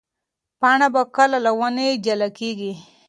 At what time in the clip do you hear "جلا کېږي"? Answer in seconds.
2.05-2.73